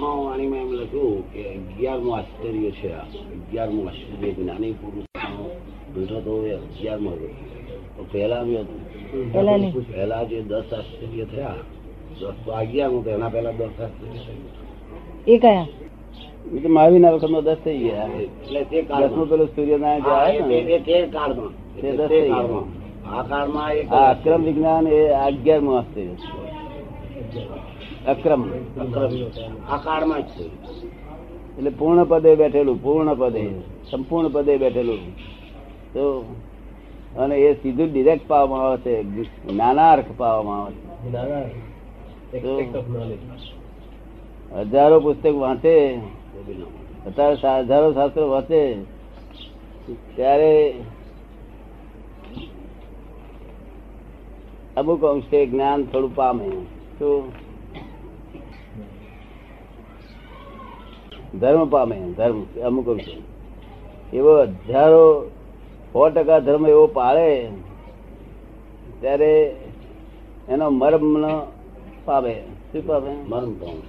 [0.00, 3.00] માં વાણીમાં એમ લખ્યું કે અગિયારમું આશ્ચર્ય છે આ.
[3.00, 5.50] અગિયારમું આશ્ચર્ય જ્ઞાની પુરુષનો
[5.96, 7.26] બેઠો તો એ અગિયારમો હતો
[7.96, 9.94] તો પહેલા બી હતું.
[9.94, 11.54] પહેલા જે દસ આશ્ચર્ય થયા
[12.20, 15.66] દસ તો અગિયારમું તો એના પહેલા દસ આશ્ચર્ય થયા એ કયા?
[17.40, 18.04] દસ થઈ ગયા.
[18.04, 21.80] એટલે તે કાળનું પેલું સૂર્યનારાયણ જે હા, આવે તે- કાળમાં.
[21.80, 22.64] તે દસ કાળમાં.
[23.16, 23.72] આ કાળમાં
[24.10, 26.48] અક્રમ વિજ્ઞાન એ અગિયારમું આશ્ચર્ય છે.
[28.08, 28.42] અક્રમ.
[29.70, 30.44] આ કાળમાં જ છે.
[31.58, 33.44] એટલે પૂર્ણ પદે બેઠેલું પૂર્ણ પદે
[33.90, 35.00] સંપૂર્ણ પદે બેઠેલું.
[35.92, 36.02] તો
[37.16, 40.78] અને એ સીધું ડિરેક્ટ પાવામાં આવે છે જ્ઞાનાર્થ પાવામાં આવે છે.
[44.52, 45.74] હજારો પુસ્તક વાંચે
[47.06, 48.60] અત્યારે હજારો શાસ્ત્રો વાંચે
[50.16, 50.52] ત્યારે
[54.76, 56.48] અમુક અંશે જ્ઞાન થોડું પામે.
[56.98, 57.47] શું
[61.34, 63.00] ધર્મ પામે ધર્મ અમુક
[64.14, 65.30] એવો હજારો
[65.92, 67.48] સો ટકા ધર્મ એવો પાળે
[69.00, 69.56] ત્યારે
[70.48, 71.38] એનો મર્મ
[72.04, 72.42] પામે.
[72.72, 73.16] શું પામે?
[73.28, 73.82] મર્મ પામે.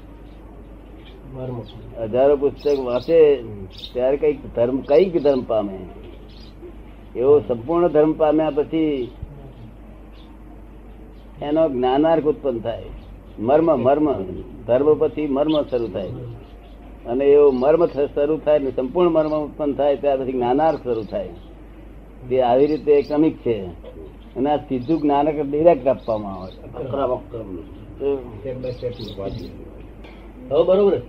[2.03, 3.35] હજારો પુસ્તક વાંચે
[3.93, 5.79] ત્યારે કંઈક ધર્મ કંઈક ધર્મ પામે.
[7.15, 9.11] એવો સંપૂર્ણ ધર્મ પામ્યા પછી
[11.41, 12.85] એનો જ્ઞાનાર્ક ઉત્પન્ન થાય.
[13.39, 14.13] મર્મ મર્મ.
[14.67, 16.09] ધર્મ પછી મર્મ શરૂ થાય.
[17.05, 21.29] અને એવો મર્મ શરૂ થાય ને સંપૂર્ણ મર્મ ઉત્પન્ન થાય ત્યાર પછી જ્ઞાનાર્થ શરૂ થાય.
[22.29, 23.65] તે આવી રીતે ક્રમિક છે.
[24.35, 26.51] અને આ સીધું જ્ઞાનક ડિરેક્ટ આપવામાં આવે
[30.63, 31.01] બરોબર.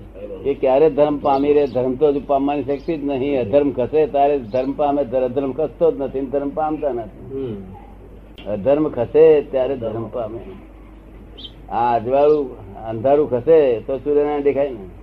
[0.44, 3.40] એ ક્યારે ધર્મ પામી રહે ધર્મ તો હજુ પામવાની શક્તિ જ નહીં.
[3.40, 7.36] અધર્મ ખસે તારે ધર્મ પામે અધર્મ ખસતો જ નથી ધર્મ પામતા નથી.
[8.46, 10.38] અધર્મ ખસે ત્યારે ધર્મ પામે.
[11.72, 14.99] આ અજવાળું અંધારું ખસે તો સૂર્યનારાયણ દેખાય ને.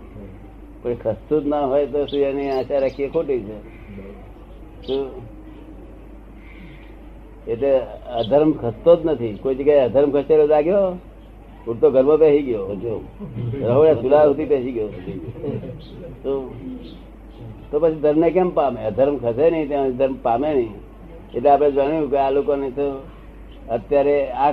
[0.88, 3.58] કોઈ ખસતું જ ના હોય તો સૂર્યની આશા રાખીએ ખોટી છે?
[7.48, 7.72] એટલે
[8.20, 9.36] અધર્મ ખસતો જ નથી.
[9.44, 10.88] કોઈ જગ્યાએ અધર્મ ખસેલો લાગ્યો?
[11.68, 12.76] ઉડતો ઘરમાં બેસી ગયો.
[12.84, 12.94] જો
[13.68, 14.90] રહોડે સુલા સુધી બેસી ગયો.
[16.24, 16.32] તો
[17.72, 18.80] તો પછી ધર્મ ને કેમ પામે?
[18.90, 20.76] અધર્મ ખસે નહીં, ત્યાં ધર્મ પામે નહીં.
[21.36, 22.88] એટલે આપણે જાણ્યું કે આ લોકોને તો
[23.70, 24.52] અત્યારે આ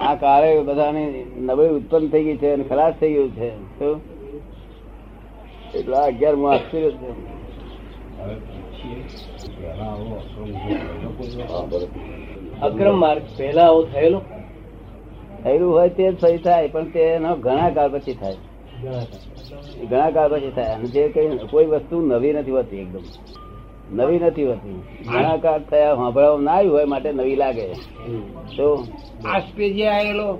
[0.00, 1.08] આ કાળે બધાની
[1.46, 3.48] નબળી ઉત્પન્ન થઈ ગઈ છે અને ખલાસ થઈ ગયું છે.
[3.78, 3.88] તો
[5.74, 7.28] એટલે આ આશ્ચર્ય છે
[12.62, 14.22] અક્રમ માર્ગ પહેલા આવો થયેલો?
[15.44, 18.36] થયેલું હોય તે સહી થાય પણ તેનો ઘણા કાળ પછી થાય.
[19.90, 20.64] ઘણા કાળ પછી થાય.
[20.64, 23.00] અને જે કઈ કોઈ વસ્તુ નવી નથી હોતી એકદમ.
[23.92, 24.82] નવી નથી હોતી.
[25.08, 27.66] ઘણા કાળ થયા સાંભળવા ના આવ્યું હોય માટે નવી લાગે.
[28.56, 28.86] તો
[29.24, 30.38] આ સ્ટેજે આવેલો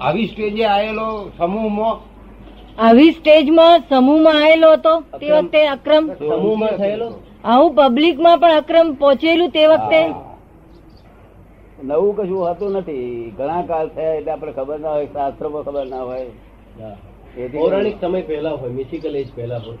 [0.00, 2.10] આવી સ્ટેજે આવેલો સમૂહમાં
[2.80, 6.08] આવી સ્ટેજમાં સમૂહમાં આવેલો હતો તે વખતે અક્રમ.
[6.08, 7.08] સમૂહમાં થયેલો?
[7.44, 10.00] આવું પબ્લિકમાં પણ અક્રમ પહોંચેલું તે વખતે.
[11.84, 13.34] નવું કશું હોતું નથી.
[13.38, 16.26] ઘણા કાળ થયા એટલે આપણે ખબર ના હોય શાસ્ત્રોમાં ખબર ના હોય.
[17.46, 19.78] પૌરાણિક સમય પહેલા હોય મિથિકલ એજ પહેલા હોય.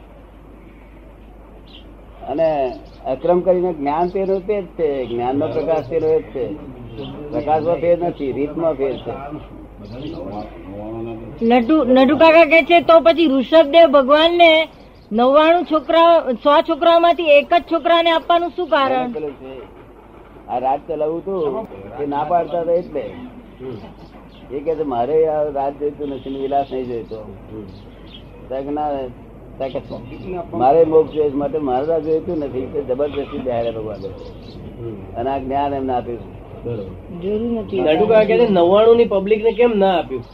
[2.28, 2.72] અને
[3.06, 5.06] અક્રમ કરીને જ્ઞાન તેનું તે જ છે.
[5.06, 6.46] જ્ઞાનનો પ્રકાશ તેનો એ જ છે.
[7.30, 9.59] પ્રકાશમાં ફેર નથી રીતમાં ફેર છે.
[11.42, 14.52] નટુ કાકા કે છે, તો પછી ઋષભદેવ ભગવાનને
[15.12, 16.10] નવ્વાણું છોકરા
[16.44, 19.08] સો છોકરાઓમાંથી એક જ છોકરાને આપવાનું શું કારણ?
[20.48, 21.40] આ રાજ ચલાવવું તું,
[22.02, 23.04] એ ના પાડતા હતા એટલે.
[24.50, 27.18] એ કે મારે આ રાજ જોઈતું નથી વિલાસ નહીં જોઈતો.
[28.70, 28.90] ના
[30.62, 33.10] મારે મોક્ષ જોઈએ માટે મારે જોઈતું નથી, તે બહાર
[33.76, 34.02] ભગવાન
[35.18, 36.22] અને આ જ્ઞાન એમને આપ્યું
[36.62, 37.80] જરૂર નથી.
[37.80, 40.24] નડુકા કે નવ્વાણું ની પબ્લિક ને કેમ ના આપ્યું?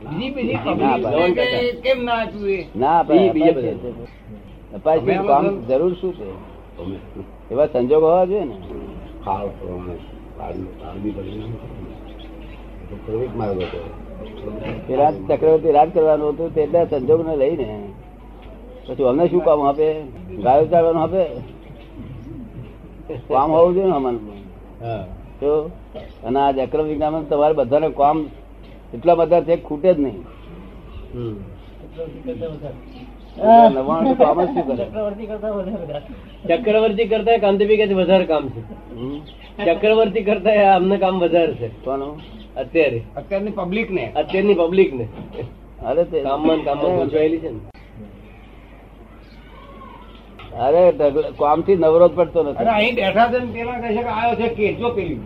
[0.00, 1.34] બીજી બીજી ના, public બરાબર.
[1.34, 3.76] કે કેમ ના આપ્યું ના અપાય બીજે અપાય બધા.
[3.76, 3.90] છે.
[4.74, 6.26] અપાય છે, કામ જરૂર શું છે?
[7.50, 8.56] એવા સંજોગ હોવા જોઈએ ને?
[9.24, 9.96] કાળ પ્રમાણે
[14.90, 17.68] રાજ ચક્રવર્તી રાજ કરવાનું હતું તેટલા સંજોગ ને લઈને
[18.86, 19.88] પછી અમને શું કામ આપે?
[20.38, 21.22] ગાયો ચાલવાનું આપે?
[23.28, 24.22] કામ હોવું જોઈએ ને અમારું.
[24.80, 25.04] હા.
[25.40, 25.70] તો
[26.24, 28.26] અને આ અક્રમ વિજ્ઞાન તમારે બધાને કામ
[28.94, 30.24] એટલા બધા છે ખૂટે જ નહીં.
[34.18, 34.46] કામ
[36.48, 38.62] ચક્રવર્તી કરતા કાંતિભી કે વધારે કામ છે.
[39.64, 41.68] ચક્રવર્તી કરતા અમને કામ વધારે છે.
[41.68, 42.20] કોનું?
[42.56, 43.02] અત્યારે.
[43.16, 44.12] અત્યારની પબ્લિક ને.
[44.16, 45.08] અત્યારની પબ્લિક ને.
[45.86, 47.77] અરે કામમાં ને કામમાં ગૂંચવાયેલી છે ને.
[50.56, 50.82] અરે
[51.36, 52.66] કોમથી નવરો પડતો નથી.
[52.68, 55.20] અહીં બેઠા છે પેલા કહે છે કે આવ્યો છે, કેજો પેલી